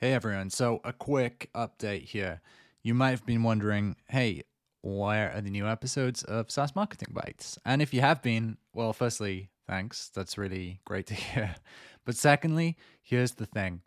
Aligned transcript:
Hey 0.00 0.12
everyone, 0.12 0.50
so 0.50 0.80
a 0.84 0.92
quick 0.92 1.50
update 1.56 2.04
here. 2.04 2.40
You 2.84 2.94
might 2.94 3.10
have 3.10 3.26
been 3.26 3.42
wondering, 3.42 3.96
hey, 4.08 4.44
where 4.80 5.32
are 5.32 5.40
the 5.40 5.50
new 5.50 5.66
episodes 5.66 6.22
of 6.22 6.52
SaaS 6.52 6.76
Marketing 6.76 7.08
Bites? 7.10 7.58
And 7.64 7.82
if 7.82 7.92
you 7.92 8.00
have 8.00 8.22
been, 8.22 8.58
well, 8.72 8.92
firstly, 8.92 9.50
thanks. 9.66 10.12
That's 10.14 10.38
really 10.38 10.78
great 10.84 11.08
to 11.08 11.14
hear. 11.16 11.56
But 12.04 12.14
secondly, 12.14 12.76
here's 13.02 13.32
the 13.32 13.46
thing. 13.46 13.82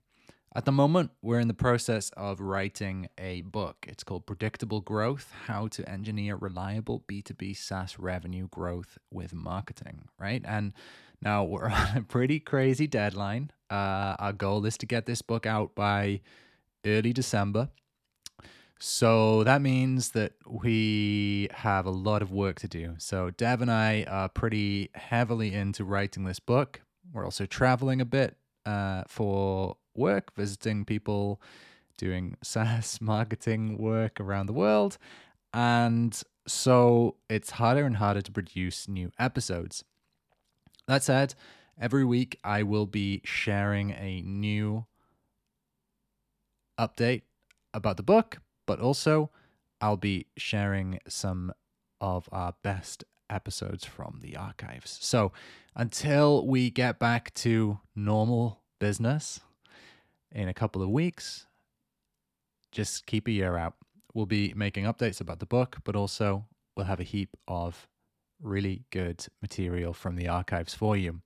At 0.54 0.66
the 0.66 0.74
moment, 0.74 1.12
we're 1.22 1.40
in 1.40 1.48
the 1.48 1.54
process 1.54 2.10
of 2.18 2.42
writing 2.42 3.08
a 3.18 3.40
book. 3.44 3.86
It's 3.88 4.04
called 4.04 4.26
Predictable 4.26 4.82
Growth 4.82 5.32
How 5.46 5.70
to 5.70 5.90
Engineer 5.90 6.36
Reliable 6.36 7.06
B2B 7.08 7.56
SaaS 7.56 7.98
Revenue 7.98 8.50
Growth 8.50 8.98
with 9.10 9.34
Marketing, 9.34 10.10
right? 10.20 10.42
And 10.44 10.74
now 11.22 11.46
we're 11.46 11.70
on 11.70 11.96
a 11.96 12.02
pretty 12.02 12.42
crazy 12.42 12.86
deadline. 12.86 13.52
Uh, 13.72 14.16
our 14.20 14.34
goal 14.34 14.66
is 14.66 14.78
to 14.78 14.86
get 14.86 15.06
this 15.06 15.22
book 15.22 15.46
out 15.46 15.74
by 15.74 16.20
early 16.86 17.14
December. 17.14 17.70
So 18.84 19.44
that 19.44 19.62
means 19.62 20.10
that 20.12 20.34
we 20.48 21.48
have 21.54 21.86
a 21.86 21.92
lot 21.92 22.22
of 22.22 22.32
work 22.32 22.60
to 22.62 22.68
do. 22.68 22.96
So 22.98 23.30
Dev 23.30 23.62
and 23.62 23.72
I 23.72 24.06
are 24.10 24.28
pretty 24.28 24.90
heavily 24.96 25.54
into 25.54 25.86
writing 25.86 26.26
this 26.26 26.40
book. 26.40 26.82
We're 27.14 27.24
also 27.24 27.46
traveling 27.46 28.02
a 28.02 28.06
bit 28.06 28.38
uh, 28.66 29.04
for 29.08 29.78
work, 29.96 30.36
visiting 30.36 30.84
people, 30.86 31.42
doing 31.98 32.38
SaaS 32.44 33.00
marketing 33.00 33.78
work 33.78 34.20
around 34.20 34.48
the 34.48 34.54
world. 34.54 34.98
And 35.54 36.20
so 36.48 37.18
it's 37.30 37.52
harder 37.52 37.86
and 37.86 37.98
harder 37.98 38.22
to 38.22 38.32
produce 38.32 38.88
new 38.88 39.12
episodes. 39.20 39.84
That 40.88 41.04
said, 41.04 41.36
every 41.80 42.06
week 42.06 42.40
I 42.44 42.64
will 42.64 42.86
be 42.86 43.22
sharing 43.24 43.92
a 43.92 44.22
new 44.22 44.86
update 46.80 47.24
about 47.74 47.98
the 47.98 48.04
book, 48.04 48.38
but 48.66 48.80
also 48.80 49.30
I'll 49.80 49.98
be 49.98 50.28
sharing 50.38 51.00
some 51.08 51.54
of 52.00 52.28
our 52.32 52.56
best 52.64 53.04
episodes 53.30 53.86
from 53.86 54.20
the 54.22 54.36
archives. 54.36 54.98
So 55.02 55.32
until 55.76 56.46
we 56.46 56.70
get 56.70 57.00
back 57.00 57.34
to 57.36 57.80
normal 57.96 58.62
business, 58.80 59.40
in 60.32 60.48
a 60.48 60.54
couple 60.54 60.82
of 60.82 60.90
weeks. 60.90 61.46
Just 62.72 63.06
keep 63.06 63.28
a 63.28 63.32
year 63.32 63.58
out. 63.58 63.74
We'll 64.14 64.26
be 64.26 64.54
making 64.56 64.86
updates 64.86 65.22
about 65.22 65.40
the 65.40 65.46
book, 65.46 65.78
but 65.84 65.96
also 65.96 66.46
we'll 66.76 66.86
have 66.86 67.00
a 67.00 67.04
heap 67.04 67.36
of 67.48 67.88
really 68.42 68.84
good 68.92 69.26
material 69.42 69.94
from 69.94 70.16
the 70.16 70.28
archives 70.28 70.74
for 70.74 70.98
you. 70.98 71.22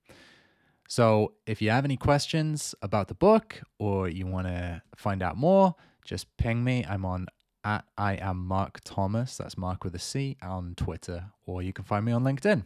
So 0.88 1.32
if 1.46 1.60
you 1.60 1.70
have 1.70 1.84
any 1.84 1.96
questions 1.96 2.74
about 2.82 3.08
the 3.08 3.14
book 3.14 3.60
or 3.78 4.08
you 4.08 4.26
want 4.26 4.46
to 4.46 4.82
find 4.96 5.22
out 5.22 5.36
more, 5.36 5.74
just 6.04 6.36
ping 6.36 6.62
me. 6.62 6.84
I'm 6.88 7.04
on 7.04 7.26
at 7.64 7.84
I 7.98 8.14
am 8.14 8.46
Marc 8.46 8.80
Thomas. 8.84 9.36
That's 9.36 9.58
Marc 9.58 9.82
with 9.82 9.94
a 9.94 9.98
C 9.98 10.36
on 10.40 10.74
Twitter, 10.76 11.24
or 11.44 11.62
you 11.62 11.72
can 11.72 11.84
find 11.84 12.04
me 12.04 12.12
on 12.12 12.22
LinkedIn. 12.22 12.64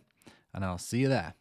And 0.53 0.65
I'll 0.65 0.79
see 0.79 0.99
you 0.99 1.09
there. 1.09 1.35